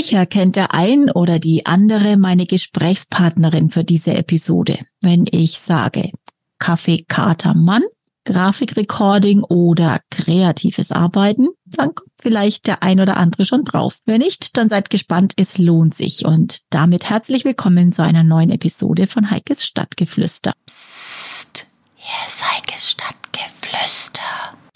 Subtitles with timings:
[0.00, 6.12] Sicher kennt der ein oder die andere meine Gesprächspartnerin für diese Episode, wenn ich sage
[6.60, 7.82] Kaffee Kater Mann,
[8.24, 13.98] Grafikrecording oder kreatives Arbeiten, dann kommt vielleicht der ein oder andere schon drauf.
[14.04, 16.24] Wenn nicht, dann seid gespannt, es lohnt sich.
[16.24, 20.52] Und damit herzlich willkommen zu einer neuen Episode von Heikes Stadtgeflüster.
[20.64, 24.22] Psst, hier ist Heikes Stadtgeflüster.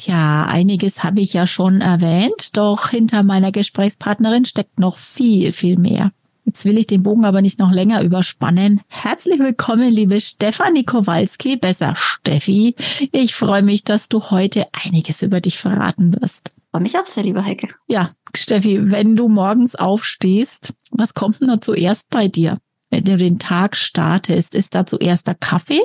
[0.05, 5.79] Tja, einiges habe ich ja schon erwähnt, doch hinter meiner Gesprächspartnerin steckt noch viel, viel
[5.79, 6.11] mehr.
[6.45, 8.81] Jetzt will ich den Bogen aber nicht noch länger überspannen.
[8.89, 12.75] Herzlich willkommen, liebe Stefanie Kowalski, besser Steffi.
[13.13, 16.51] Ich freue mich, dass du heute einiges über dich verraten wirst.
[16.73, 17.69] Freue mich auch sehr, liebe Heike.
[17.87, 22.59] Ja, Steffi, wenn du morgens aufstehst, was kommt denn da zuerst bei dir?
[22.91, 25.83] Wenn du den Tag startest, ist da zuerst der Kaffee,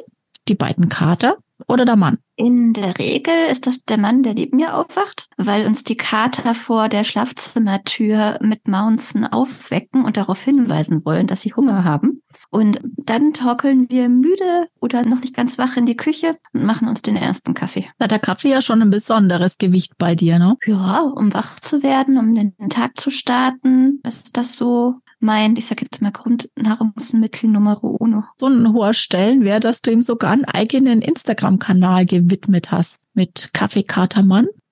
[0.48, 2.18] die beiden Kater oder der Mann?
[2.36, 6.54] In der Regel ist das der Mann, der neben mir aufwacht, weil uns die Kater
[6.54, 12.22] vor der Schlafzimmertür mit Mounzen aufwecken und darauf hinweisen wollen, dass sie Hunger haben.
[12.52, 16.88] Und dann torkeln wir müde oder noch nicht ganz wach in die Küche und machen
[16.88, 17.88] uns den ersten Kaffee.
[17.98, 20.58] Da hat der Kaffee ja schon ein besonderes Gewicht bei dir, ne?
[20.66, 25.66] Ja, um wach zu werden, um den Tag zu starten, ist das so mein, ich
[25.66, 28.24] sag jetzt mal, Grundnahrungsmittel Nummer uno.
[28.40, 34.46] So ein hoher Stellenwert, dass du ihm sogar einen eigenen Instagram-Kanal gewidmet hast mit Kaffeekatermann.
[34.46, 34.67] Äh,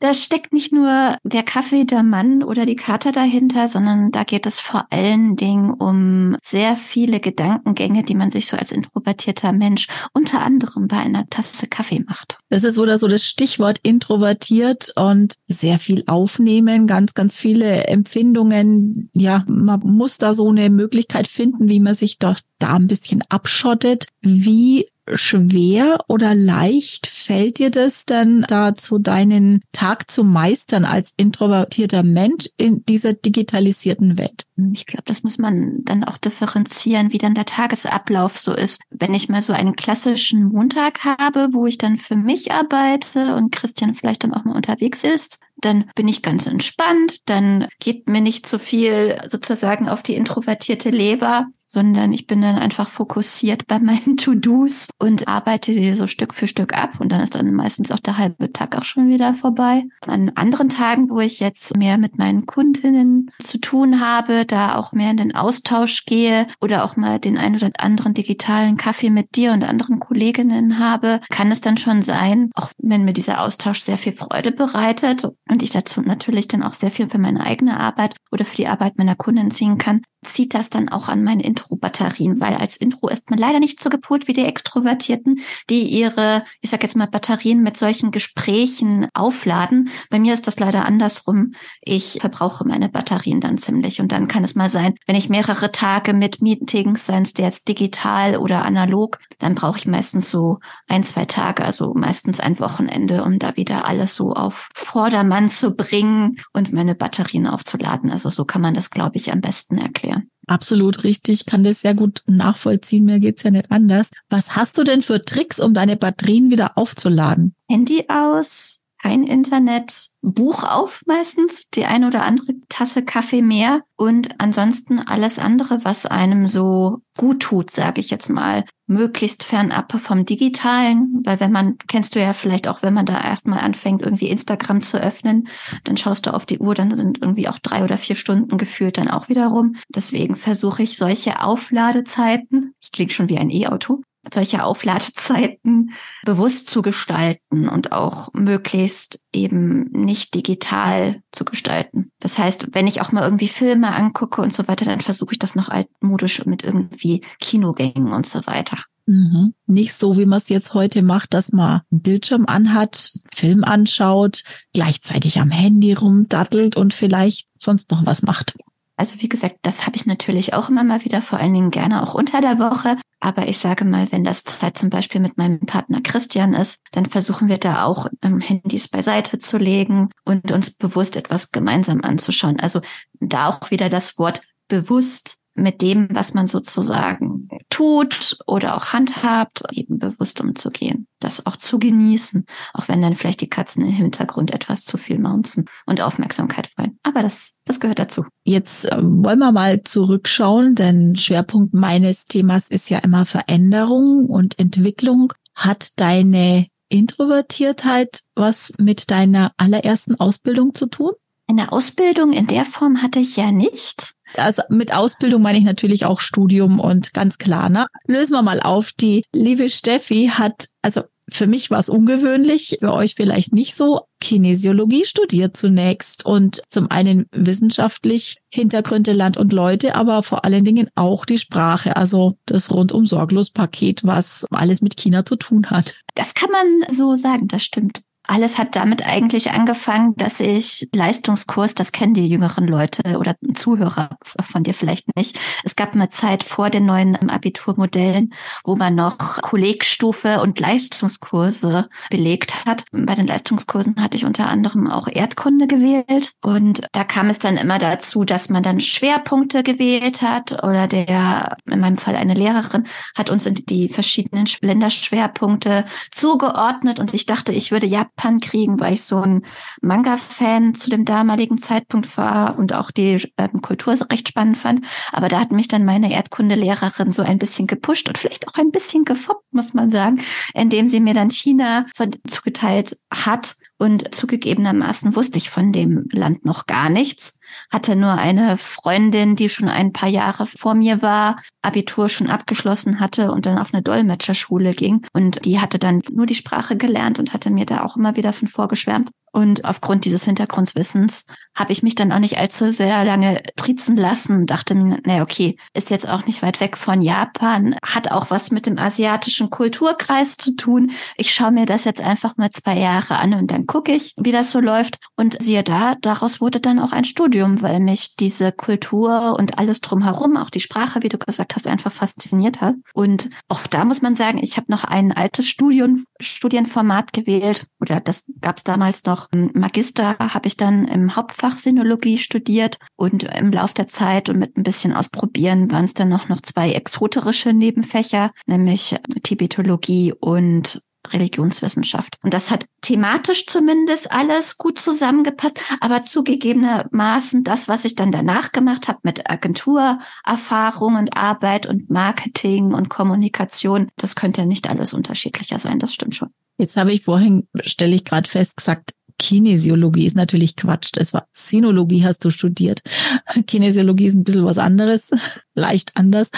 [0.00, 4.46] da steckt nicht nur der Kaffee, der Mann oder die Kater dahinter, sondern da geht
[4.46, 9.88] es vor allen Dingen um sehr viele Gedankengänge, die man sich so als introvertierter Mensch
[10.14, 12.38] unter anderem bei einer Tasse Kaffee macht.
[12.48, 19.10] Das ist oder so das Stichwort introvertiert und sehr viel aufnehmen, ganz, ganz viele Empfindungen.
[19.12, 23.22] Ja, man muss da so eine Möglichkeit finden, wie man sich doch da ein bisschen
[23.28, 24.08] abschottet.
[24.20, 32.02] Wie schwer oder leicht fällt dir das dann dazu, deinen Tag zu meistern als introvertierter
[32.02, 34.46] Mensch in dieser digitalisierten Welt?
[34.72, 38.82] Ich glaube, das muss man dann auch differenzieren, wie dann der Tagesablauf so ist.
[38.90, 43.52] Wenn ich mal so einen klassischen Montag habe, wo ich dann für mich arbeite und
[43.52, 48.20] Christian vielleicht dann auch mal unterwegs ist, dann bin ich ganz entspannt, dann geht mir
[48.20, 53.78] nicht so viel sozusagen auf die introvertierte Leber, sondern ich bin dann einfach fokussiert bei
[53.78, 57.92] meinen To-Dos und arbeite die so Stück für Stück ab und dann ist dann meistens
[57.92, 59.84] auch der halbe Tag auch schon wieder vorbei.
[60.04, 64.92] An anderen Tagen, wo ich jetzt mehr mit meinen Kundinnen zu tun habe, da auch
[64.92, 69.36] mehr in den Austausch gehe oder auch mal den ein oder anderen digitalen Kaffee mit
[69.36, 73.78] dir und anderen Kolleginnen habe, kann es dann schon sein, auch wenn mir dieser Austausch
[73.78, 77.78] sehr viel Freude bereitet und ich dazu natürlich dann auch sehr viel für meine eigene
[77.78, 81.42] Arbeit oder für die Arbeit meiner Kunden ziehen kann, zieht das dann auch an meine
[81.42, 86.44] Intro-Batterien, weil als Intro ist man leider nicht so gepolt wie die Extrovertierten, die ihre,
[86.60, 89.90] ich sag jetzt mal, Batterien mit solchen Gesprächen aufladen.
[90.10, 91.52] Bei mir ist das leider andersrum.
[91.80, 95.72] Ich verbrauche meine Batterien dann ziemlich und dann kann es mal sein, wenn ich mehrere
[95.72, 101.04] Tage mit Meetings, seien es jetzt digital oder analog, dann brauche ich meistens so ein,
[101.04, 106.36] zwei Tage, also meistens ein Wochenende, um da wieder alles so auf Vordermann zu bringen
[106.52, 108.10] und meine Batterien aufzuladen.
[108.10, 110.30] Also so kann man das, glaube ich, am besten erklären erklären.
[110.46, 113.04] Absolut richtig, kann das sehr gut nachvollziehen.
[113.04, 114.10] Mir geht's ja nicht anders.
[114.30, 117.54] Was hast du denn für Tricks, um deine Batterien wieder aufzuladen?
[117.68, 124.38] Handy aus, kein Internet, Buch auf meistens, die eine oder andere Tasse Kaffee mehr und
[124.38, 130.24] ansonsten alles andere, was einem so gut tut, sage ich jetzt mal, möglichst fernab vom
[130.24, 134.28] Digitalen, weil wenn man, kennst du ja vielleicht auch, wenn man da erstmal anfängt, irgendwie
[134.28, 135.48] Instagram zu öffnen,
[135.84, 138.98] dann schaust du auf die Uhr, dann sind irgendwie auch drei oder vier Stunden gefühlt
[138.98, 139.76] dann auch wieder rum.
[139.88, 144.02] Deswegen versuche ich solche Aufladezeiten, ich klinge schon wie ein E-Auto,
[144.32, 145.92] solche Aufladezeiten
[146.24, 152.10] bewusst zu gestalten und auch möglichst eben nicht digital zu gestalten.
[152.20, 155.38] Das heißt, wenn ich auch mal irgendwie Filme angucke und so weiter, dann versuche ich
[155.38, 158.78] das noch altmodisch mit irgendwie Kinogängen und so weiter.
[159.06, 159.54] Mhm.
[159.66, 164.44] Nicht so, wie man es jetzt heute macht, dass man einen Bildschirm anhat, Film anschaut,
[164.72, 168.54] gleichzeitig am Handy rumdattelt und vielleicht sonst noch was macht.
[169.00, 172.02] Also wie gesagt, das habe ich natürlich auch immer mal wieder, vor allen Dingen gerne
[172.02, 172.98] auch unter der Woche.
[173.18, 177.06] Aber ich sage mal, wenn das Zeit zum Beispiel mit meinem Partner Christian ist, dann
[177.06, 182.60] versuchen wir da auch ähm, Handys beiseite zu legen und uns bewusst etwas gemeinsam anzuschauen.
[182.60, 182.82] Also
[183.20, 189.62] da auch wieder das Wort bewusst mit dem, was man sozusagen tut oder auch handhabt,
[189.72, 191.06] eben bewusst umzugehen.
[191.18, 195.18] Das auch zu genießen, auch wenn dann vielleicht die Katzen im Hintergrund etwas zu viel
[195.18, 196.98] maunzen und Aufmerksamkeit wollen.
[197.02, 198.24] Aber das, das gehört dazu.
[198.44, 204.58] Jetzt äh, wollen wir mal zurückschauen, denn Schwerpunkt meines Themas ist ja immer Veränderung und
[204.58, 205.32] Entwicklung.
[205.54, 211.12] Hat deine Introvertiertheit was mit deiner allerersten Ausbildung zu tun?
[211.46, 214.14] Eine Ausbildung in der Form hatte ich ja nicht.
[214.36, 217.86] Also mit Ausbildung meine ich natürlich auch Studium und ganz klar, ne?
[218.06, 218.92] Lösen wir mal auf.
[218.92, 224.02] Die liebe Steffi hat, also für mich war es ungewöhnlich, für euch vielleicht nicht so,
[224.20, 230.90] Kinesiologie studiert zunächst und zum einen wissenschaftlich Hintergründe, Land und Leute, aber vor allen Dingen
[230.94, 235.94] auch die Sprache, also das rundum sorglos Paket, was alles mit China zu tun hat.
[236.14, 238.02] Das kann man so sagen, das stimmt.
[238.26, 244.10] Alles hat damit eigentlich angefangen, dass ich Leistungskurs, das kennen die jüngeren Leute oder Zuhörer
[244.22, 245.38] von dir vielleicht nicht.
[245.64, 248.32] Es gab eine Zeit vor den neuen Abiturmodellen,
[248.62, 252.84] wo man noch Kollegstufe und Leistungskurse belegt hat.
[252.92, 257.56] Bei den Leistungskursen hatte ich unter anderem auch Erdkunde gewählt und da kam es dann
[257.56, 262.86] immer dazu, dass man dann Schwerpunkte gewählt hat oder der, in meinem Fall eine Lehrerin,
[263.16, 268.94] hat uns die verschiedenen Länderschwerpunkte zugeordnet und ich dachte, ich würde ja Japan kriegen, weil
[268.94, 269.42] ich so ein
[269.80, 274.84] Manga-Fan zu dem damaligen Zeitpunkt war und auch die ähm, Kultur recht spannend fand.
[275.12, 278.70] Aber da hat mich dann meine Erdkundelehrerin so ein bisschen gepusht und vielleicht auch ein
[278.70, 280.22] bisschen gefoppt, muss man sagen,
[280.54, 281.86] indem sie mir dann China
[282.28, 283.56] zugeteilt hat.
[283.78, 287.39] Und zugegebenermaßen wusste ich von dem Land noch gar nichts
[287.70, 293.00] hatte nur eine Freundin, die schon ein paar Jahre vor mir war, Abitur schon abgeschlossen
[293.00, 295.06] hatte und dann auf eine Dolmetscherschule ging.
[295.12, 298.32] Und die hatte dann nur die Sprache gelernt und hatte mir da auch immer wieder
[298.32, 299.10] von vorgeschwärmt.
[299.32, 304.34] Und aufgrund dieses Hintergrundwissens habe ich mich dann auch nicht allzu sehr lange trizen lassen
[304.34, 308.30] und dachte mir, naja, okay, ist jetzt auch nicht weit weg von Japan, hat auch
[308.30, 310.90] was mit dem asiatischen Kulturkreis zu tun.
[311.16, 314.32] Ich schaue mir das jetzt einfach mal zwei Jahre an und dann gucke ich, wie
[314.32, 314.98] das so läuft.
[315.16, 319.80] Und siehe da, daraus wurde dann auch ein Studium, weil mich diese Kultur und alles
[319.80, 322.74] drumherum, auch die Sprache, wie du gesagt hast, einfach fasziniert hat.
[322.94, 328.00] Und auch da muss man sagen, ich habe noch ein altes Studium, Studienformat gewählt oder
[328.00, 329.28] das gab es damals noch.
[329.32, 334.56] Magister habe ich dann im Hauptfach Sinologie studiert und im Lauf der Zeit und mit
[334.56, 342.16] ein bisschen Ausprobieren waren es dann noch, noch zwei exoterische Nebenfächer, nämlich Tibetologie und Religionswissenschaft.
[342.22, 348.52] Und das hat thematisch zumindest alles gut zusammengepasst, aber zugegebenermaßen das, was ich dann danach
[348.52, 355.58] gemacht habe mit Agenturerfahrung und Arbeit und Marketing und Kommunikation, das könnte nicht alles unterschiedlicher
[355.58, 356.30] sein, das stimmt schon.
[356.58, 360.92] Jetzt habe ich vorhin, stelle ich gerade fest, gesagt, Kinesiologie ist natürlich Quatsch.
[360.94, 362.80] Das war Sinologie hast du studiert.
[363.46, 365.10] Kinesiologie ist ein bisschen was anderes,
[365.54, 366.30] leicht anders.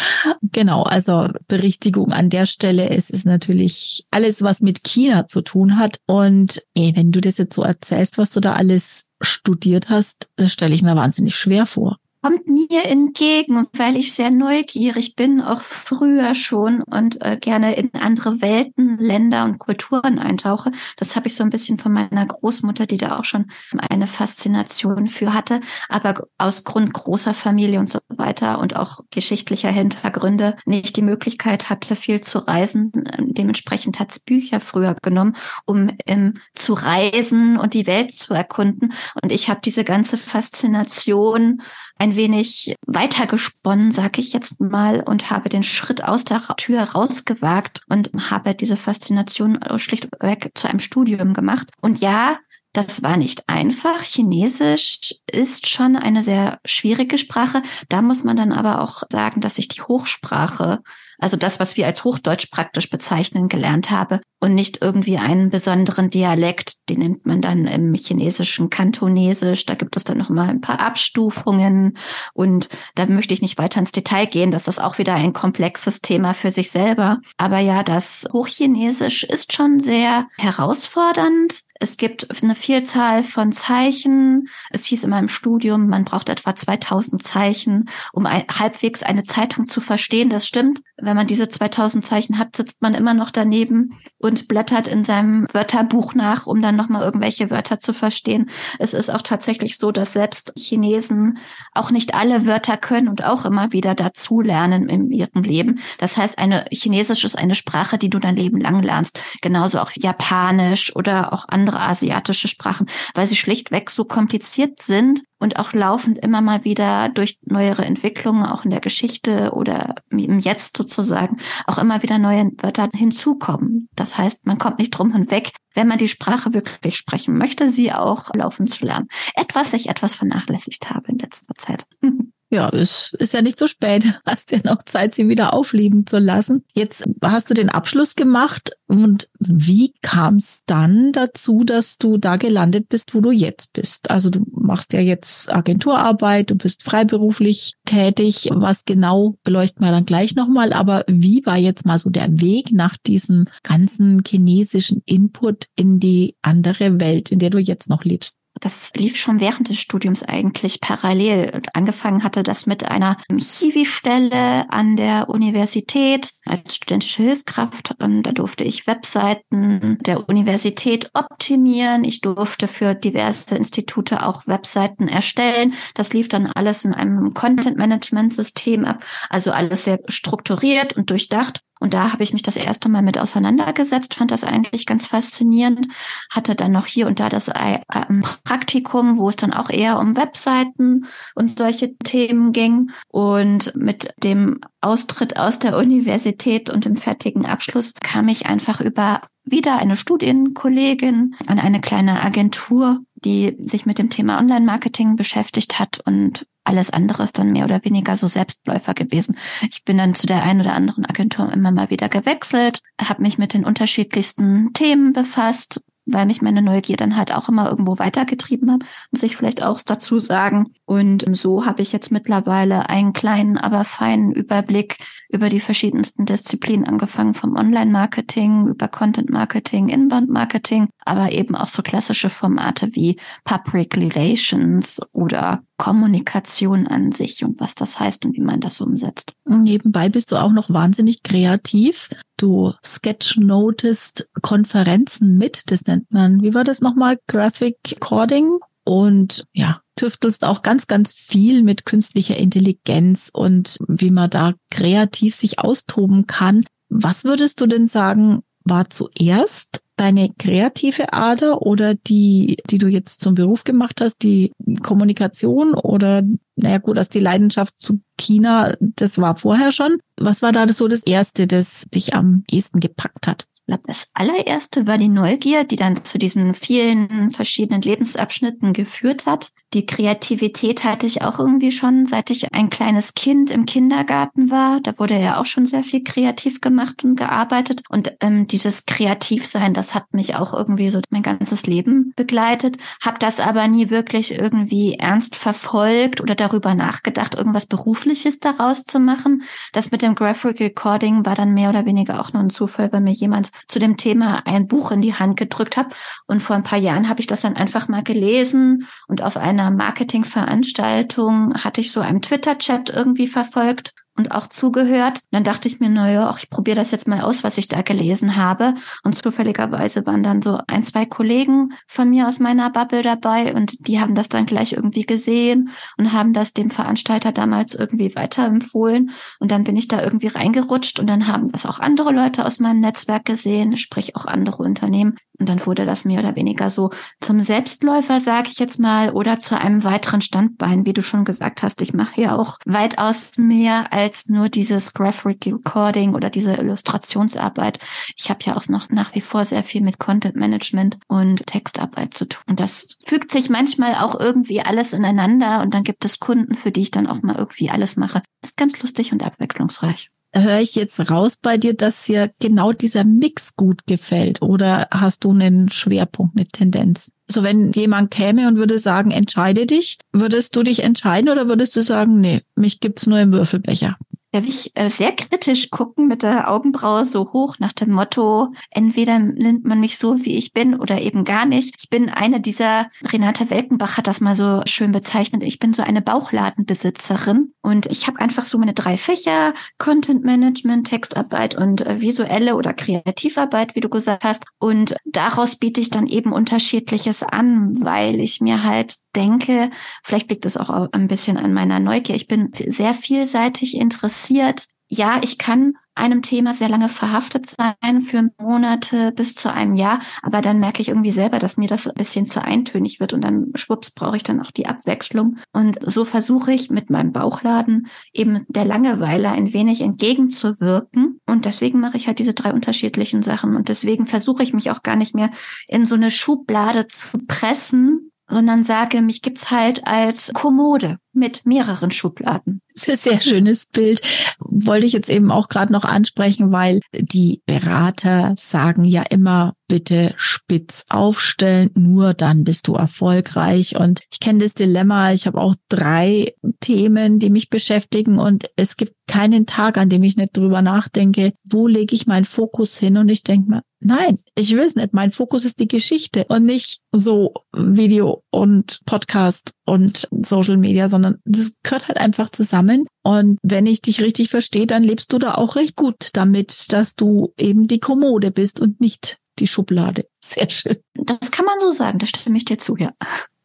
[0.43, 2.91] Genau, also Berichtigung an der Stelle.
[2.91, 6.01] Es ist natürlich alles, was mit China zu tun hat.
[6.07, 10.53] Und ey, wenn du das jetzt so erzählst, was du da alles studiert hast, das
[10.53, 15.61] stelle ich mir wahnsinnig schwer vor kommt mir entgegen, weil ich sehr neugierig bin, auch
[15.61, 20.71] früher schon und äh, gerne in andere Welten, Länder und Kulturen eintauche.
[20.97, 23.47] Das habe ich so ein bisschen von meiner Großmutter, die da auch schon
[23.91, 25.61] eine Faszination für hatte.
[25.89, 31.71] Aber aus Grund großer Familie und so weiter und auch geschichtlicher Hintergründe nicht die Möglichkeit
[31.71, 32.93] hatte, viel zu reisen.
[33.19, 35.35] Dementsprechend hat es Bücher früher genommen,
[35.67, 38.93] um ähm, zu reisen und die Welt zu erkunden.
[39.21, 41.63] Und ich habe diese ganze Faszination
[42.03, 47.83] ein wenig weitergesponnen, sag ich jetzt mal, und habe den Schritt aus der Tür rausgewagt
[47.89, 51.71] und habe diese Faszination schlichtweg zu einem Studium gemacht.
[51.81, 52.41] Und ja,
[52.73, 54.03] das war nicht einfach.
[54.03, 57.63] Chinesisch ist schon eine sehr schwierige Sprache.
[57.89, 60.81] Da muss man dann aber auch sagen, dass ich die Hochsprache,
[61.19, 66.11] also das, was wir als Hochdeutsch praktisch bezeichnen, gelernt habe und nicht irgendwie einen besonderen
[66.11, 69.67] Dialekt, den nennt man dann im chinesischen Kantonesisch.
[69.67, 71.97] Da gibt es dann noch mal ein paar Abstufungen
[72.33, 74.51] und da möchte ich nicht weiter ins Detail gehen.
[74.51, 77.21] Das ist auch wieder ein komplexes Thema für sich selber.
[77.37, 81.63] Aber ja, das Hochchinesisch ist schon sehr herausfordernd.
[81.83, 84.49] Es gibt eine Vielzahl von Zeichen.
[84.71, 89.67] Es hieß in meinem Studium, man braucht etwa 2000 Zeichen, um ein, halbwegs eine Zeitung
[89.67, 90.31] zu verstehen.
[90.31, 90.81] Das stimmt.
[90.97, 95.49] Wenn man diese 2000 Zeichen hat, sitzt man immer noch daneben und blättert in seinem
[95.53, 98.49] Wörterbuch nach, um dann nochmal irgendwelche Wörter zu verstehen.
[98.79, 101.39] Es ist auch tatsächlich so, dass selbst Chinesen
[101.73, 105.81] auch nicht alle Wörter können und auch immer wieder dazulernen in ihrem Leben.
[105.99, 109.19] Das heißt, eine Chinesisch ist eine Sprache, die du dein Leben lang lernst.
[109.41, 115.23] Genauso auch Japanisch oder auch andere andere asiatische Sprachen, weil sie schlichtweg so kompliziert sind
[115.39, 120.39] und auch laufend immer mal wieder durch neuere Entwicklungen, auch in der Geschichte oder im
[120.39, 123.89] Jetzt sozusagen, auch immer wieder neue Wörter hinzukommen.
[123.95, 127.93] Das heißt, man kommt nicht drum hinweg, wenn man die Sprache wirklich sprechen möchte, sie
[127.93, 129.09] auch laufend zu lernen.
[129.35, 131.85] Etwas ich etwas vernachlässigt habe in letzter Zeit.
[132.53, 134.05] ja, es ist ja nicht so spät.
[134.27, 136.65] Hast ja noch Zeit, sie wieder aufleben zu lassen.
[136.75, 142.37] Jetzt hast du den Abschluss gemacht und wie kam es dann dazu, dass du da
[142.37, 144.11] gelandet bist, wo du jetzt bist?
[144.11, 148.51] Also du machst ja jetzt Agenturarbeit, du bist freiberuflich tätig.
[148.53, 150.75] Was genau beleuchten wir dann gleich nochmal.
[150.75, 156.37] Aber wie war jetzt mal so der Weg nach diesem ganzen chinesischen Input in die
[156.43, 158.37] andere Welt, in der du jetzt noch lebst?
[158.61, 161.63] Das lief schon während des Studiums eigentlich parallel.
[161.75, 167.95] Angefangen hatte das mit einer Hiwi-Stelle an der Universität als studentische Hilfskraft.
[167.99, 172.05] Und da durfte ich Webseiten der Universität optimieren.
[172.05, 175.75] Ich durfte für diverse Institute auch Webseiten erstellen.
[175.95, 179.05] Das lief dann alles in einem Content-Management-System ab.
[179.29, 181.61] Also alles sehr strukturiert und durchdacht.
[181.83, 185.89] Und da habe ich mich das erste Mal mit auseinandergesetzt, fand das eigentlich ganz faszinierend,
[186.31, 190.17] hatte dann noch hier und da das ähm, Praktikum, wo es dann auch eher um
[190.17, 192.93] Webseiten und solche Themen ging.
[193.09, 199.21] Und mit dem Austritt aus der Universität und dem fertigen Abschluss kam ich einfach über
[199.45, 205.99] wieder eine Studienkollegin an eine kleine Agentur, die sich mit dem Thema Online-Marketing beschäftigt hat
[206.05, 209.37] und alles andere ist dann mehr oder weniger so Selbstläufer gewesen.
[209.69, 213.39] Ich bin dann zu der einen oder anderen Agentur immer mal wieder gewechselt, habe mich
[213.39, 218.71] mit den unterschiedlichsten Themen befasst, weil mich meine Neugier dann halt auch immer irgendwo weitergetrieben
[218.73, 220.75] hat, muss ich vielleicht auch dazu sagen.
[220.85, 226.87] Und so habe ich jetzt mittlerweile einen kleinen, aber feinen Überblick über die verschiedensten Disziplinen,
[226.87, 235.01] angefangen vom Online-Marketing, über Content-Marketing, Inbound-Marketing, aber eben auch so klassische Formate wie Public Relations
[235.13, 239.33] oder Kommunikation an sich und was das heißt und wie man das umsetzt.
[239.45, 242.09] Nebenbei bist du auch noch wahnsinnig kreativ.
[242.37, 248.59] Du sketchnotest Konferenzen mit, das nennt man, wie war das nochmal, Graphic Recording?
[248.85, 255.37] Und ja, tüftelst auch ganz, ganz viel mit künstlicher Intelligenz und wie man da kreativ
[255.37, 256.65] sich austoben kann.
[256.89, 263.21] Was würdest du denn sagen, war zuerst deine kreative Ader oder die, die du jetzt
[263.21, 266.23] zum Beruf gemacht hast, die Kommunikation oder,
[266.57, 269.99] naja gut, dass die Leidenschaft zu China, das war vorher schon.
[270.17, 273.47] Was war da so das Erste, das dich am ehesten gepackt hat?
[273.63, 279.25] Ich glaube, das allererste war die Neugier, die dann zu diesen vielen verschiedenen Lebensabschnitten geführt
[279.25, 279.53] hat.
[279.75, 284.81] Die Kreativität hatte ich auch irgendwie schon, seit ich ein kleines Kind im Kindergarten war.
[284.81, 287.83] Da wurde ja auch schon sehr viel kreativ gemacht und gearbeitet.
[287.89, 292.77] Und ähm, dieses Kreativsein, das hat mich auch irgendwie so mein ganzes Leben begleitet.
[293.01, 299.01] Hab das aber nie wirklich irgendwie ernst verfolgt oder darüber nachgedacht, irgendwas Berufliches daraus zu
[299.01, 299.43] machen.
[299.73, 303.01] Das mit dem Graphic Recording war dann mehr oder weniger auch nur ein Zufall, weil
[303.01, 305.95] mir jemand zu dem Thema ein Buch in die Hand gedrückt hat.
[306.27, 309.62] Und vor ein paar Jahren habe ich das dann einfach mal gelesen und auf einer
[309.63, 315.21] einer Marketingveranstaltung hatte ich so einen Twitter-Chat irgendwie verfolgt und auch zugehört.
[315.31, 317.83] Dann dachte ich mir, naja, auch ich probiere das jetzt mal aus, was ich da
[317.83, 318.75] gelesen habe.
[319.03, 323.87] Und zufälligerweise waren dann so ein, zwei Kollegen von mir aus meiner Bubble dabei und
[323.89, 329.11] die haben das dann gleich irgendwie gesehen und haben das dem Veranstalter damals irgendwie weiterempfohlen.
[329.39, 332.59] Und dann bin ich da irgendwie reingerutscht und dann haben das auch andere Leute aus
[332.59, 335.17] meinem Netzwerk gesehen, sprich auch andere Unternehmen.
[335.43, 339.41] Und dann wurde das mehr oder weniger so zum Selbstläufer, sage ich jetzt mal, oder
[339.41, 341.83] zu einem weiteren Standbein, wie du schon gesagt hast.
[341.83, 347.81] Ich mache ja auch weitaus mehr als nur dieses Graphic Recording oder diese Illustrationsarbeit.
[348.17, 352.15] Ich habe ja auch noch nach wie vor sehr viel mit Content Management und Textarbeit
[352.15, 352.45] zu tun.
[352.47, 356.71] Und das fügt sich manchmal auch irgendwie alles ineinander und dann gibt es Kunden, für
[356.71, 358.23] die ich dann auch mal irgendwie alles mache.
[358.45, 363.05] Ist ganz lustig und abwechslungsreich höre ich jetzt raus bei dir, dass dir genau dieser
[363.05, 367.11] Mix gut gefällt oder hast du einen Schwerpunkt, eine Tendenz?
[367.29, 371.77] Also wenn jemand käme und würde sagen, entscheide dich, würdest du dich entscheiden oder würdest
[371.77, 373.97] du sagen, nee, mich gibt's nur im Würfelbecher?
[374.33, 378.53] Da will ich äh, sehr kritisch gucken mit der Augenbraue so hoch nach dem Motto,
[378.71, 381.75] entweder nimmt man mich so, wie ich bin oder eben gar nicht.
[381.79, 385.83] Ich bin eine dieser, Renate Welkenbach hat das mal so schön bezeichnet, ich bin so
[385.83, 392.01] eine Bauchladenbesitzerin und ich habe einfach so meine drei Fächer, Content Management, Textarbeit und äh,
[392.01, 394.45] visuelle oder Kreativarbeit, wie du gesagt hast.
[394.59, 399.71] Und daraus biete ich dann eben unterschiedliches an, weil ich mir halt denke,
[400.03, 402.17] vielleicht liegt es auch ein bisschen an meiner Neugier.
[402.17, 408.31] Ich bin sehr vielseitig interessiert ja, ich kann einem Thema sehr lange verhaftet sein, für
[408.39, 411.95] Monate bis zu einem Jahr, aber dann merke ich irgendwie selber, dass mir das ein
[411.95, 415.39] bisschen zu eintönig wird und dann schwupps brauche ich dann auch die Abwechslung.
[415.53, 421.21] Und so versuche ich mit meinem Bauchladen eben der Langeweile ein wenig entgegenzuwirken.
[421.27, 424.83] Und deswegen mache ich halt diese drei unterschiedlichen Sachen und deswegen versuche ich mich auch
[424.83, 425.31] gar nicht mehr
[425.69, 431.91] in so eine Schublade zu pressen, sondern sage, mich gibt's halt als Kommode mit mehreren
[431.91, 432.63] Schubladen.
[432.75, 434.01] Das ist ein sehr schönes Bild.
[434.39, 440.15] Wollte ich jetzt eben auch gerade noch ansprechen, weil die Berater sagen ja immer, bitte
[440.17, 443.77] spitz aufstellen, nur dann bist du erfolgreich.
[443.77, 448.77] Und ich kenne das Dilemma, ich habe auch drei Themen, die mich beschäftigen und es
[448.77, 452.97] gibt keinen Tag, an dem ich nicht drüber nachdenke, wo lege ich meinen Fokus hin
[452.97, 454.93] und ich denke mir, Nein, ich will es nicht.
[454.93, 461.19] Mein Fokus ist die Geschichte und nicht so Video und Podcast und Social Media, sondern
[461.25, 462.87] das gehört halt einfach zusammen.
[463.03, 466.95] Und wenn ich dich richtig verstehe, dann lebst du da auch recht gut damit, dass
[466.95, 470.07] du eben die Kommode bist und nicht die Schublade.
[470.23, 470.77] Sehr schön.
[470.95, 472.93] Das kann man so sagen, da stimme ich dir zu, ja.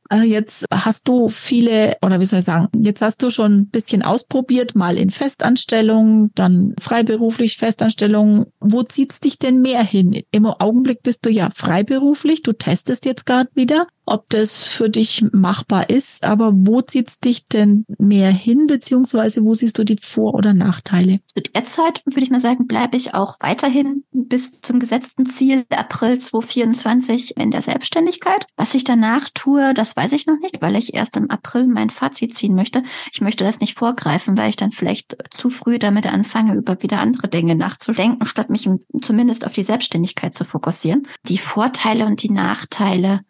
[0.09, 3.69] Äh, jetzt hast du viele, oder wie soll ich sagen, jetzt hast du schon ein
[3.69, 8.47] bisschen ausprobiert, mal in Festanstellung, dann freiberuflich Festanstellung.
[8.59, 10.23] Wo zieht's dich denn mehr hin?
[10.31, 15.25] Im Augenblick bist du ja freiberuflich, du testest jetzt gerade wieder ob das für dich
[15.33, 16.23] machbar ist.
[16.23, 21.19] Aber wo zieht's dich denn mehr hin, beziehungsweise wo siehst du die Vor- oder Nachteile?
[21.27, 25.65] Zu der Zeit würde ich mal sagen, bleibe ich auch weiterhin bis zum gesetzten Ziel
[25.69, 28.45] April 2024 in der Selbstständigkeit.
[28.55, 31.89] Was ich danach tue, das weiß ich noch nicht, weil ich erst im April mein
[31.89, 32.83] Fazit ziehen möchte.
[33.11, 36.99] Ich möchte das nicht vorgreifen, weil ich dann vielleicht zu früh damit anfange, über wieder
[36.99, 38.69] andere Dinge nachzudenken, statt mich
[39.01, 41.07] zumindest auf die Selbstständigkeit zu fokussieren.
[41.23, 43.21] Die Vorteile und die Nachteile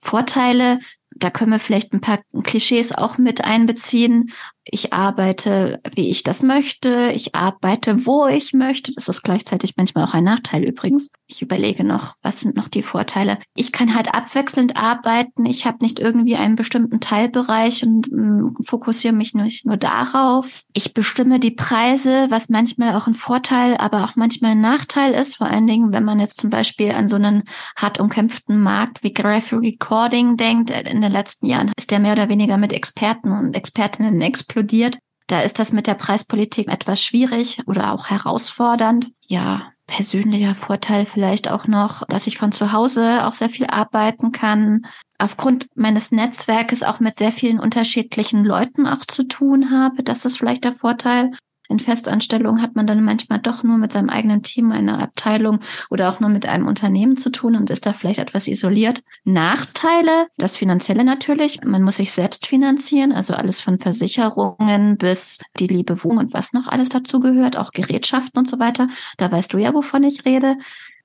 [0.00, 0.80] Vorteile,
[1.14, 4.32] da können wir vielleicht ein paar Klischees auch mit einbeziehen.
[4.72, 7.10] Ich arbeite, wie ich das möchte.
[7.12, 8.92] Ich arbeite, wo ich möchte.
[8.92, 11.10] Das ist gleichzeitig manchmal auch ein Nachteil übrigens.
[11.26, 13.38] Ich überlege noch, was sind noch die Vorteile.
[13.56, 15.44] Ich kann halt abwechselnd arbeiten.
[15.44, 20.62] Ich habe nicht irgendwie einen bestimmten Teilbereich und äh, fokussiere mich nicht nur darauf.
[20.72, 25.36] Ich bestimme die Preise, was manchmal auch ein Vorteil, aber auch manchmal ein Nachteil ist.
[25.36, 27.42] Vor allen Dingen, wenn man jetzt zum Beispiel an so einen
[27.76, 30.70] hart umkämpften Markt wie Graphic Recording denkt.
[30.70, 34.98] In den letzten Jahren ist der mehr oder weniger mit Experten und Expertinnen explodiert explodiert.
[35.26, 39.12] Da ist das mit der Preispolitik etwas schwierig oder auch herausfordernd.
[39.28, 44.32] Ja, persönlicher Vorteil vielleicht auch noch, dass ich von zu Hause auch sehr viel arbeiten
[44.32, 44.86] kann.
[45.18, 50.02] Aufgrund meines Netzwerkes auch mit sehr vielen unterschiedlichen Leuten auch zu tun habe.
[50.02, 51.30] Das ist vielleicht der Vorteil.
[51.70, 56.10] In Festanstellungen hat man dann manchmal doch nur mit seinem eigenen Team, einer Abteilung oder
[56.10, 59.02] auch nur mit einem Unternehmen zu tun und ist da vielleicht etwas isoliert.
[59.24, 61.60] Nachteile, das Finanzielle natürlich.
[61.64, 66.52] Man muss sich selbst finanzieren, also alles von Versicherungen bis die liebe Wohnung und was
[66.52, 68.88] noch alles dazu gehört, auch Gerätschaften und so weiter.
[69.16, 70.56] Da weißt du ja, wovon ich rede.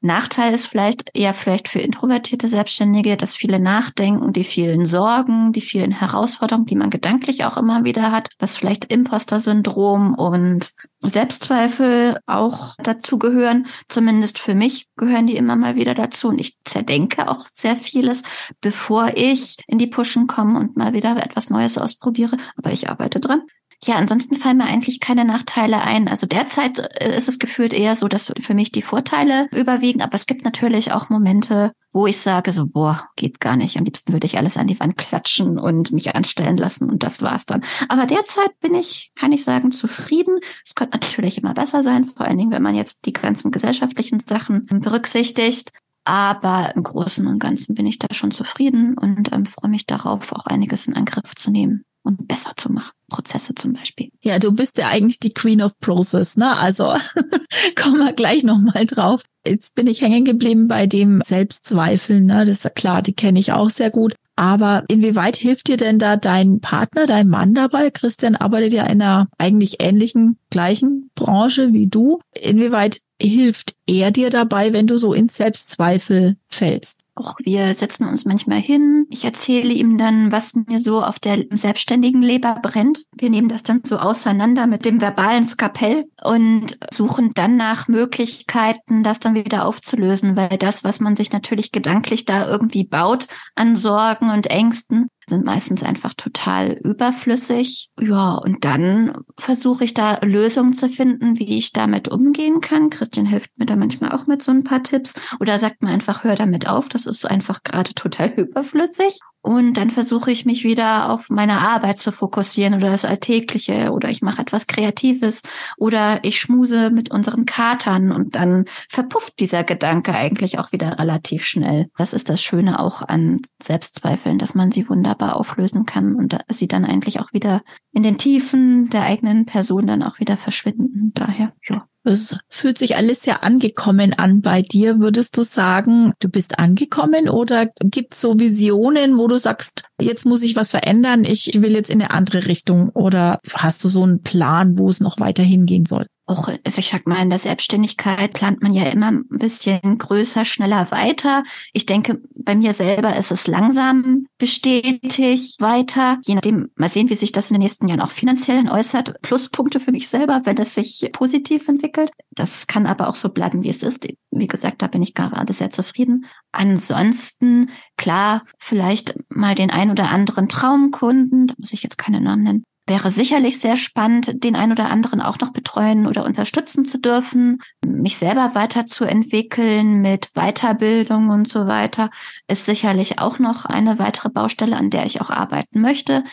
[0.06, 5.62] Nachteil ist vielleicht eher vielleicht für introvertierte Selbstständige, dass viele nachdenken, die vielen Sorgen, die
[5.62, 12.76] vielen Herausforderungen, die man gedanklich auch immer wieder hat, was vielleicht Imposter-Syndrom und Selbstzweifel auch
[12.78, 13.68] dazu gehören.
[13.90, 16.30] Zumindest für mich gehören die immer mal wieder dazu.
[16.30, 18.24] Und ich zerdenke auch sehr vieles,
[18.62, 22.38] bevor ich in die Pushen komme und mal wieder etwas Neues ausprobiere.
[22.58, 23.42] Aber ich arbeite dran.
[23.84, 26.08] Ja, ansonsten fallen mir eigentlich keine Nachteile ein.
[26.08, 30.02] Also derzeit äh, ist es gefühlt eher so, dass für mich die Vorteile überwiegen.
[30.02, 33.78] Aber es gibt natürlich auch Momente, wo ich sage so, boah, geht gar nicht.
[33.78, 37.22] Am liebsten würde ich alles an die Wand klatschen und mich anstellen lassen und das
[37.22, 37.64] war's dann.
[37.90, 40.40] Aber derzeit bin ich, kann ich sagen, zufrieden.
[40.66, 44.22] Es könnte natürlich immer besser sein, vor allen Dingen, wenn man jetzt die ganzen gesellschaftlichen
[44.26, 45.72] Sachen berücksichtigt.
[46.06, 50.32] Aber im Großen und Ganzen bin ich da schon zufrieden und ähm, freue mich darauf,
[50.34, 52.92] auch einiges in Angriff zu nehmen und besser zu machen.
[53.10, 54.10] Prozesse zum Beispiel.
[54.24, 56.58] Ja, du bist ja eigentlich die Queen of Process, ne?
[56.58, 56.94] Also
[57.76, 59.24] kommen wir gleich nochmal drauf.
[59.46, 62.46] Jetzt bin ich hängen geblieben bei dem Selbstzweifeln, ne?
[62.46, 64.16] Das ist ja klar, die kenne ich auch sehr gut.
[64.36, 67.90] Aber inwieweit hilft dir denn da dein Partner, dein Mann dabei?
[67.90, 72.20] Christian arbeitet ja in einer eigentlich ähnlichen, gleichen Branche wie du.
[72.38, 77.05] Inwieweit hilft er dir dabei, wenn du so in Selbstzweifel fällst?
[77.18, 79.06] Auch wir setzen uns manchmal hin.
[79.10, 83.06] Ich erzähle ihm dann, was mir so auf der selbstständigen Leber brennt.
[83.16, 89.04] Wir nehmen das dann so auseinander mit dem verbalen Skapell und suchen dann nach Möglichkeiten,
[89.04, 93.78] das dann wieder aufzulösen, weil das, was man sich natürlich gedanklich da irgendwie baut an
[93.78, 97.90] Sorgen und Ängsten, sind meistens einfach total überflüssig.
[98.00, 102.90] Ja, und dann versuche ich da Lösungen zu finden, wie ich damit umgehen kann.
[102.90, 106.24] Christian hilft mir da manchmal auch mit so ein paar Tipps oder sagt mir einfach,
[106.24, 109.20] hör damit auf, das ist einfach gerade total überflüssig.
[109.46, 114.10] Und dann versuche ich mich wieder auf meine Arbeit zu fokussieren oder das Alltägliche oder
[114.10, 115.44] ich mache etwas Kreatives
[115.78, 121.46] oder ich schmuse mit unseren Katern und dann verpufft dieser Gedanke eigentlich auch wieder relativ
[121.46, 121.92] schnell.
[121.96, 126.68] Das ist das Schöne auch an Selbstzweifeln, dass man sie wunderbar auflösen kann und sie
[126.68, 131.12] dann eigentlich auch wieder in den Tiefen der eigenen Person dann auch wieder verschwinden.
[131.14, 135.00] Daher, ja Es fühlt sich alles sehr angekommen an bei dir.
[135.00, 140.26] Würdest du sagen, du bist angekommen oder gibt es so Visionen, wo du sagst, jetzt
[140.26, 144.04] muss ich was verändern, ich will jetzt in eine andere Richtung oder hast du so
[144.04, 146.06] einen Plan, wo es noch weiter hingehen soll?
[146.26, 150.44] Auch, also ich sag mal, in der Selbstständigkeit plant man ja immer ein bisschen größer,
[150.44, 151.44] schneller weiter.
[151.72, 156.18] Ich denke, bei mir selber ist es langsam bestätigt weiter.
[156.26, 159.22] Je nachdem, mal sehen, wie sich das in den nächsten Jahren auch finanziell äußert.
[159.22, 162.12] Pluspunkte für mich selber, wenn es sich positiv entwickelt.
[162.32, 164.08] Das kann aber auch so bleiben, wie es ist.
[164.32, 166.26] Wie gesagt, da bin ich gerade sehr zufrieden.
[166.52, 172.44] Ansonsten, klar, vielleicht mal den ein oder anderen Traumkunden, da muss ich jetzt keine Namen
[172.44, 177.00] nennen, wäre sicherlich sehr spannend, den ein oder anderen auch noch betreuen oder unterstützen zu
[177.00, 182.12] dürfen, mich selber weiterzuentwickeln mit Weiterbildung und so weiter,
[182.48, 186.24] ist sicherlich auch noch eine weitere Baustelle, an der ich auch arbeiten möchte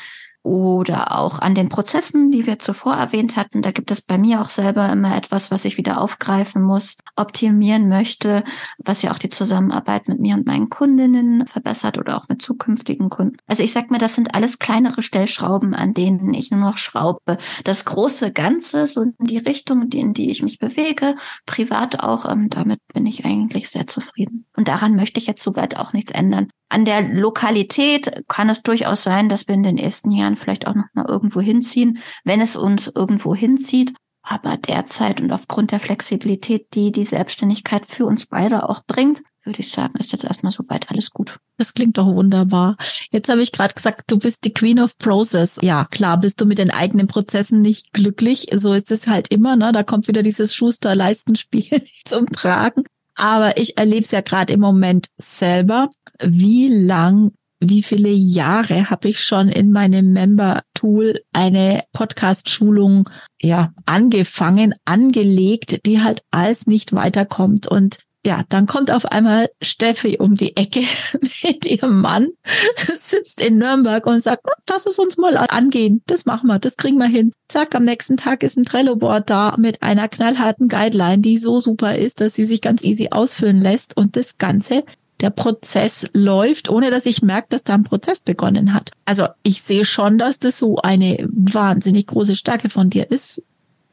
[0.42, 3.62] oder auch an den Prozessen, die wir zuvor erwähnt hatten.
[3.62, 7.88] Da gibt es bei mir auch selber immer etwas, was ich wieder aufgreifen muss, optimieren
[7.88, 8.42] möchte,
[8.78, 13.08] was ja auch die Zusammenarbeit mit mir und meinen Kundinnen verbessert oder auch mit zukünftigen
[13.08, 13.36] Kunden.
[13.46, 17.38] Also ich sag mir, das sind alles kleinere Stellschrauben, an denen ich nur noch schraube.
[17.64, 21.14] Das große Ganze, so in die Richtung, in die ich mich bewege,
[21.46, 24.46] privat auch, ähm, damit bin ich eigentlich sehr zufrieden.
[24.56, 26.48] Und daran möchte ich jetzt soweit auch nichts ändern.
[26.72, 30.74] An der Lokalität kann es durchaus sein, dass wir in den ersten Jahren vielleicht auch
[30.74, 33.92] noch mal irgendwo hinziehen, wenn es uns irgendwo hinzieht.
[34.22, 39.60] Aber derzeit und aufgrund der Flexibilität, die die Selbstständigkeit für uns beide auch bringt, würde
[39.60, 41.40] ich sagen, ist jetzt erstmal soweit alles gut.
[41.58, 42.78] Das klingt doch wunderbar.
[43.10, 45.58] Jetzt habe ich gerade gesagt, du bist die Queen of Process.
[45.60, 48.46] Ja, klar, bist du mit den eigenen Prozessen nicht glücklich.
[48.54, 49.72] So ist es halt immer, ne?
[49.72, 52.84] Da kommt wieder dieses Schuster-Leistenspiel zum Tragen.
[53.14, 55.90] Aber ich erlebe es ja gerade im Moment selber
[56.24, 63.08] wie lang, wie viele Jahre habe ich schon in meinem Member-Tool eine Podcast-Schulung
[63.40, 67.68] ja angefangen, angelegt, die halt alles nicht weiterkommt.
[67.68, 70.82] Und ja, dann kommt auf einmal Steffi um die Ecke
[71.42, 72.28] mit ihrem Mann,
[72.98, 76.02] sitzt in Nürnberg und sagt, lass es uns mal angehen.
[76.06, 77.32] Das machen wir, das kriegen wir hin.
[77.48, 81.96] Zack, am nächsten Tag ist ein Trello-Board da mit einer knallharten Guideline, die so super
[81.96, 84.84] ist, dass sie sich ganz easy ausfüllen lässt und das Ganze
[85.22, 88.90] der Prozess läuft, ohne dass ich merke, dass da ein Prozess begonnen hat.
[89.04, 93.42] Also ich sehe schon, dass das so eine wahnsinnig große Stärke von dir ist,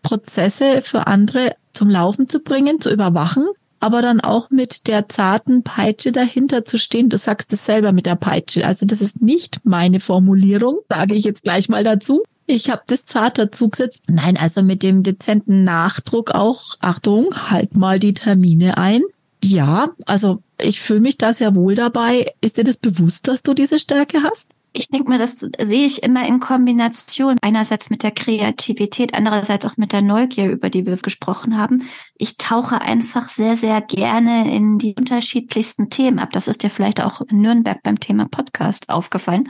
[0.01, 3.47] Prozesse für andere zum Laufen zu bringen, zu überwachen,
[3.79, 7.09] aber dann auch mit der zarten Peitsche dahinter zu stehen.
[7.09, 8.65] Du sagst es selber mit der Peitsche.
[8.65, 12.23] Also das ist nicht meine Formulierung, sage ich jetzt gleich mal dazu.
[12.47, 14.01] Ich habe das zart dazu gesetzt.
[14.07, 19.03] Nein, also mit dem dezenten Nachdruck auch, Achtung, halt mal die Termine ein.
[19.43, 22.33] Ja, also ich fühle mich da sehr wohl dabei.
[22.41, 24.49] Ist dir das bewusst, dass du diese Stärke hast?
[24.71, 27.37] Ich denke mal, das sehe ich immer in Kombination.
[27.41, 31.89] Einerseits mit der Kreativität, andererseits auch mit der Neugier, über die wir gesprochen haben.
[32.15, 36.29] Ich tauche einfach sehr, sehr gerne in die unterschiedlichsten Themen ab.
[36.33, 39.49] Das ist dir vielleicht auch in Nürnberg beim Thema Podcast aufgefallen,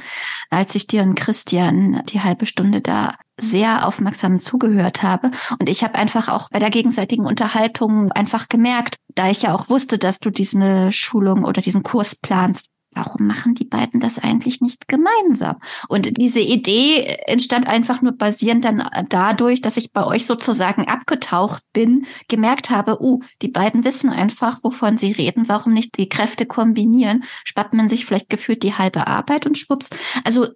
[0.49, 5.31] als ich dir und Christian die halbe Stunde da sehr aufmerksam zugehört habe.
[5.59, 9.69] Und ich habe einfach auch bei der gegenseitigen Unterhaltung einfach gemerkt, da ich ja auch
[9.69, 14.61] wusste, dass du diese Schulung oder diesen Kurs planst, warum machen die beiden das eigentlich
[14.61, 15.57] nicht gemeinsam?
[15.87, 21.63] Und diese Idee entstand einfach nur basierend dann dadurch, dass ich bei euch sozusagen abgetaucht
[21.73, 26.45] bin, gemerkt habe, uh, die beiden wissen einfach, wovon sie reden, warum nicht die Kräfte
[26.45, 29.89] kombinieren, spart man sich vielleicht gefühlt die halbe Arbeit und schwupps.
[30.23, 30.47] Also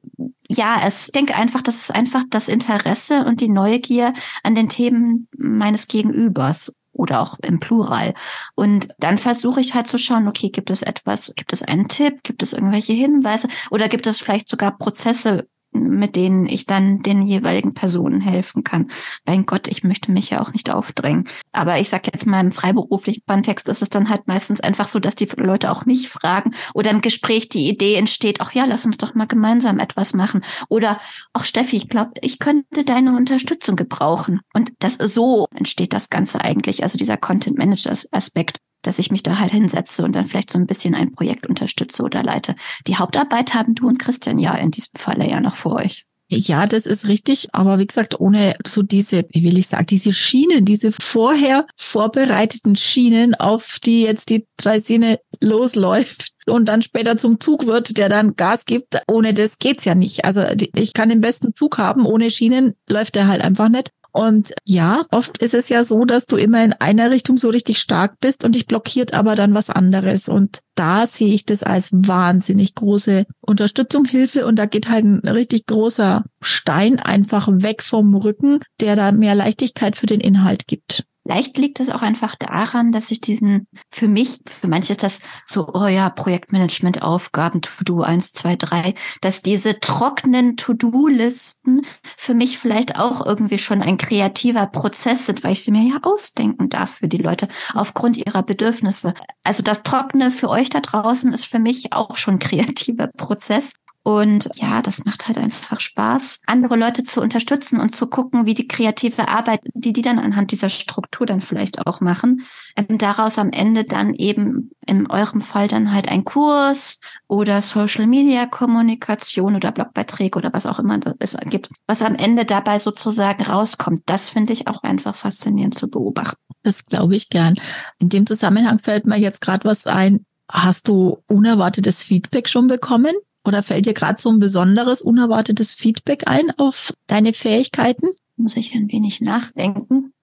[0.49, 5.27] ja, es denke einfach, das ist einfach das Interesse und die Neugier an den Themen
[5.37, 8.13] meines Gegenübers oder auch im Plural.
[8.55, 12.23] Und dann versuche ich halt zu schauen, okay, gibt es etwas, gibt es einen Tipp,
[12.23, 17.27] gibt es irgendwelche Hinweise oder gibt es vielleicht sogar Prozesse, mit denen ich dann den
[17.27, 18.89] jeweiligen Personen helfen kann.
[19.25, 21.25] Mein Gott, ich möchte mich ja auch nicht aufdrängen.
[21.51, 24.99] Aber ich sage jetzt mal, im freiberuflichen Kontext ist es dann halt meistens einfach so,
[24.99, 28.85] dass die Leute auch mich fragen oder im Gespräch die Idee entsteht, ach ja, lass
[28.85, 30.43] uns doch mal gemeinsam etwas machen.
[30.69, 30.99] Oder,
[31.33, 34.41] ach Steffi, ich glaube, ich könnte deine Unterstützung gebrauchen.
[34.53, 39.23] Und das so entsteht das Ganze eigentlich, also dieser Content Manager Aspekt dass ich mich
[39.23, 42.55] da halt hinsetze und dann vielleicht so ein bisschen ein Projekt unterstütze oder leite.
[42.87, 46.05] Die Hauptarbeit haben du und Christian ja in diesem Falle ja noch vor euch.
[46.29, 47.49] Ja, das ist richtig.
[47.51, 52.75] Aber wie gesagt, ohne so diese, wie will ich sagen, diese Schienen, diese vorher vorbereiteten
[52.75, 58.35] Schienen, auf die jetzt die Dreisine losläuft und dann später zum Zug wird, der dann
[58.35, 59.01] Gas gibt.
[59.07, 60.25] Ohne das geht's ja nicht.
[60.25, 60.43] Also
[60.75, 62.05] ich kann den besten Zug haben.
[62.05, 63.91] Ohne Schienen läuft er halt einfach nicht.
[64.13, 67.79] Und ja, oft ist es ja so, dass du immer in einer Richtung so richtig
[67.79, 70.29] stark bist und dich blockiert aber dann was anderes.
[70.29, 75.27] Und da sehe ich das als wahnsinnig große Unterstützung, Hilfe und da geht halt ein
[75.27, 81.05] richtig großer Stein einfach weg vom Rücken, der da mehr Leichtigkeit für den Inhalt gibt.
[81.23, 85.21] Vielleicht liegt es auch einfach daran, dass ich diesen, für mich, für manche ist das
[85.47, 91.85] so, oh ja, Projektmanagement-Aufgaben, To-Do 1, 2, 3, dass diese trockenen To-Do-Listen
[92.17, 95.99] für mich vielleicht auch irgendwie schon ein kreativer Prozess sind, weil ich sie mir ja
[96.01, 99.13] ausdenken darf für die Leute aufgrund ihrer Bedürfnisse.
[99.43, 103.71] Also das Trockene für euch da draußen ist für mich auch schon kreativer Prozess.
[104.03, 108.53] Und ja, das macht halt einfach Spaß, andere Leute zu unterstützen und zu gucken, wie
[108.53, 112.41] die kreative Arbeit, die die dann anhand dieser Struktur dann vielleicht auch machen,
[112.75, 118.05] ähm, daraus am Ende dann eben in eurem Fall dann halt ein Kurs oder Social
[118.05, 123.43] Media Kommunikation oder Blogbeiträge oder was auch immer es gibt, was am Ende dabei sozusagen
[123.45, 124.03] rauskommt.
[124.05, 126.41] Das finde ich auch einfach faszinierend zu beobachten.
[126.63, 127.55] Das glaube ich gern.
[127.99, 130.25] In dem Zusammenhang fällt mir jetzt gerade was ein.
[130.51, 133.13] Hast du unerwartetes Feedback schon bekommen?
[133.45, 138.09] Oder fällt dir gerade so ein besonderes, unerwartetes Feedback ein auf deine Fähigkeiten?
[138.37, 140.13] Muss ich ein wenig nachdenken.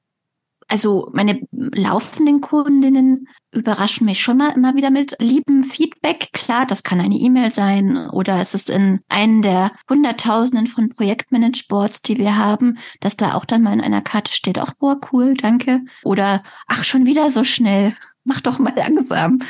[0.70, 6.28] Also meine laufenden Kundinnen überraschen mich schon mal immer wieder mit liebem Feedback.
[6.32, 12.02] Klar, das kann eine E-Mail sein oder es ist in einem der Hunderttausenden von Projektmanageboards,
[12.02, 15.34] die wir haben, dass da auch dann mal in einer Karte steht, ach boah, cool,
[15.34, 15.80] danke.
[16.04, 19.40] Oder ach, schon wieder so schnell, mach doch mal langsam.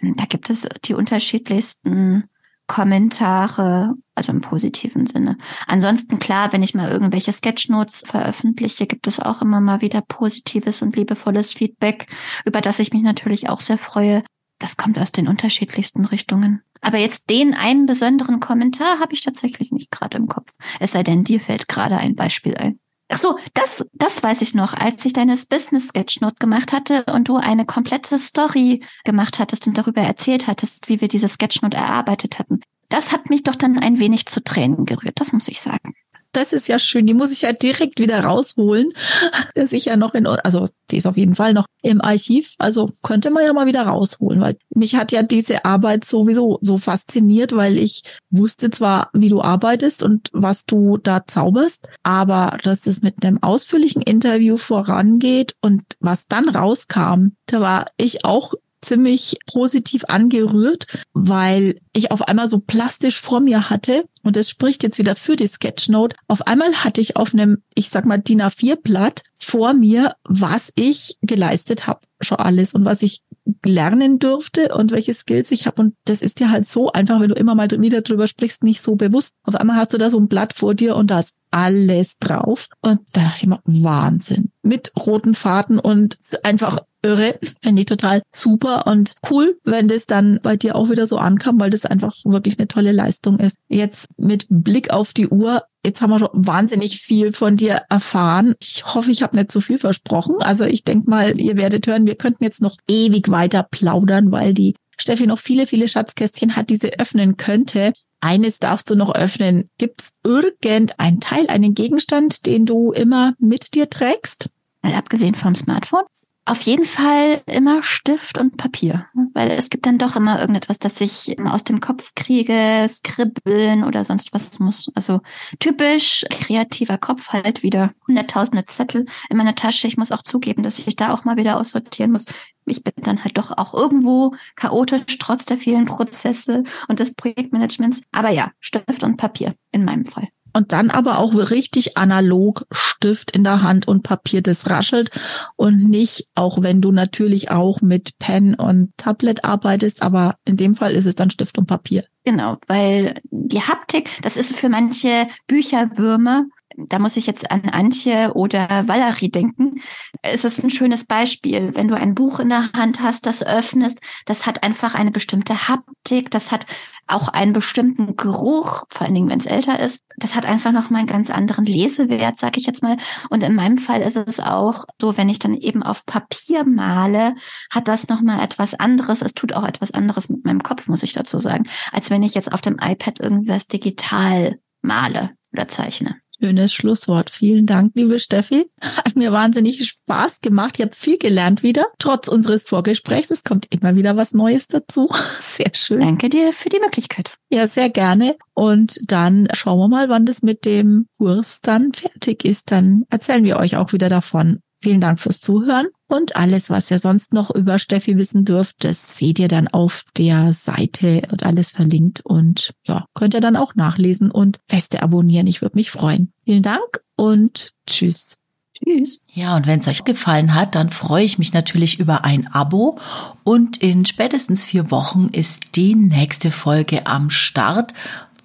[0.00, 2.30] Da gibt es die unterschiedlichsten
[2.66, 5.36] Kommentare, also im positiven Sinne.
[5.66, 10.82] Ansonsten klar, wenn ich mal irgendwelche Sketchnotes veröffentliche, gibt es auch immer mal wieder positives
[10.82, 12.06] und liebevolles Feedback,
[12.44, 14.22] über das ich mich natürlich auch sehr freue.
[14.58, 16.62] Das kommt aus den unterschiedlichsten Richtungen.
[16.80, 20.52] Aber jetzt den einen besonderen Kommentar habe ich tatsächlich nicht gerade im Kopf.
[20.80, 22.78] Es sei denn, dir fällt gerade ein Beispiel ein.
[23.14, 27.28] Ach so, das, das weiß ich noch, als ich deine Business Sketchnote gemacht hatte und
[27.28, 32.38] du eine komplette Story gemacht hattest und darüber erzählt hattest, wie wir diese Sketchnote erarbeitet
[32.38, 32.62] hatten.
[32.88, 35.92] Das hat mich doch dann ein wenig zu Tränen gerührt, das muss ich sagen
[36.32, 37.06] das ist ja schön.
[37.06, 38.90] Die muss ich ja direkt wieder rausholen.
[39.56, 42.54] Der ist ja noch in, also die ist auf jeden Fall noch im Archiv.
[42.58, 46.78] Also könnte man ja mal wieder rausholen, weil mich hat ja diese Arbeit sowieso so
[46.78, 52.86] fasziniert, weil ich wusste zwar, wie du arbeitest und was du da zauberst, aber dass
[52.86, 59.38] es mit einem ausführlichen Interview vorangeht und was dann rauskam, da war ich auch ziemlich
[59.46, 64.98] positiv angerührt, weil ich auf einmal so plastisch vor mir hatte, und das spricht jetzt
[64.98, 69.22] wieder für die Sketchnote, auf einmal hatte ich auf einem, ich sag mal, DIN A4-Blatt
[69.36, 73.22] vor mir, was ich geleistet habe, schon alles und was ich
[73.64, 75.82] lernen durfte und welche Skills ich habe.
[75.82, 78.82] Und das ist dir halt so einfach, wenn du immer mal wieder drüber sprichst, nicht
[78.82, 79.32] so bewusst.
[79.44, 82.68] Auf einmal hast du da so ein Blatt vor dir und da ist alles drauf.
[82.80, 84.50] Und da dachte ich mir, Wahnsinn.
[84.62, 87.38] Mit roten Faden und einfach irre.
[87.60, 91.60] Finde ich total super und cool, wenn das dann bei dir auch wieder so ankam,
[91.60, 93.56] weil das einfach wirklich eine tolle Leistung ist.
[93.68, 98.54] Jetzt mit Blick auf die Uhr, jetzt haben wir schon wahnsinnig viel von dir erfahren.
[98.60, 100.36] Ich hoffe, ich habe nicht zu viel versprochen.
[100.38, 104.54] Also ich denke mal, ihr werdet hören, wir könnten jetzt noch ewig weiter plaudern, weil
[104.54, 107.92] die Steffi noch viele, viele Schatzkästchen hat, die sie öffnen könnte.
[108.24, 109.68] Eines darfst du noch öffnen.
[109.78, 114.50] Gibt es irgendeinen Teil, einen Gegenstand, den du immer mit dir trägst?
[114.80, 116.04] Mal abgesehen vom Smartphone?
[116.44, 121.00] Auf jeden Fall immer Stift und Papier, weil es gibt dann doch immer irgendetwas, das
[121.00, 124.90] ich aus dem Kopf kriege, skribbeln oder sonst was muss.
[124.96, 125.20] Also
[125.60, 129.86] typisch kreativer Kopf halt wieder hunderttausende Zettel in meiner Tasche.
[129.86, 132.24] Ich muss auch zugeben, dass ich da auch mal wieder aussortieren muss.
[132.66, 138.02] Ich bin dann halt doch auch irgendwo chaotisch, trotz der vielen Prozesse und des Projektmanagements.
[138.10, 140.26] Aber ja, Stift und Papier in meinem Fall.
[140.52, 145.10] Und dann aber auch richtig analog Stift in der Hand und Papier, das raschelt
[145.56, 150.74] und nicht, auch wenn du natürlich auch mit Pen und Tablet arbeitest, aber in dem
[150.74, 152.04] Fall ist es dann Stift und Papier.
[152.24, 156.44] Genau, weil die Haptik, das ist für manche Bücherwürmer
[156.76, 159.80] da muss ich jetzt an Antje oder Valerie denken.
[160.22, 161.74] Es ist ein schönes Beispiel.
[161.74, 165.68] Wenn du ein Buch in der Hand hast, das öffnest, das hat einfach eine bestimmte
[165.68, 166.66] Haptik, das hat
[167.06, 170.04] auch einen bestimmten Geruch, vor allen Dingen, wenn es älter ist.
[170.16, 172.96] Das hat einfach noch mal einen ganz anderen Lesewert, sag ich jetzt mal.
[173.28, 177.34] Und in meinem Fall ist es auch so, wenn ich dann eben auf Papier male,
[177.70, 179.22] hat das noch mal etwas anderes.
[179.22, 182.34] Es tut auch etwas anderes mit meinem Kopf, muss ich dazu sagen, als wenn ich
[182.34, 186.16] jetzt auf dem iPad irgendwas digital male oder zeichne.
[186.42, 187.30] Schönes Schlusswort.
[187.30, 188.68] Vielen Dank, liebe Steffi.
[188.80, 190.74] Hat mir wahnsinnig Spaß gemacht.
[190.76, 193.30] Ich habe viel gelernt wieder, trotz unseres Vorgesprächs.
[193.30, 195.08] Es kommt immer wieder was Neues dazu.
[195.40, 196.00] Sehr schön.
[196.00, 197.36] Danke dir für die Möglichkeit.
[197.48, 198.34] Ja, sehr gerne.
[198.54, 202.72] Und dann schauen wir mal, wann das mit dem Kurs dann fertig ist.
[202.72, 204.58] Dann erzählen wir euch auch wieder davon.
[204.80, 209.16] Vielen Dank fürs Zuhören und alles, was ihr sonst noch über Steffi wissen dürft, das
[209.16, 213.74] seht ihr dann auf der Seite und alles verlinkt und ja, könnt ihr dann auch
[213.76, 215.46] nachlesen und feste abonnieren.
[215.46, 216.32] Ich würde mich freuen.
[216.44, 218.38] Vielen Dank und tschüss.
[218.74, 219.20] Tschüss.
[219.32, 222.98] Ja, und wenn es euch gefallen hat, dann freue ich mich natürlich über ein Abo.
[223.42, 227.94] Und in spätestens vier Wochen ist die nächste Folge am Start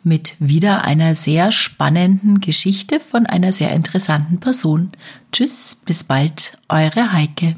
[0.07, 4.91] mit wieder einer sehr spannenden Geschichte von einer sehr interessanten Person.
[5.31, 7.55] Tschüss, bis bald, eure Heike.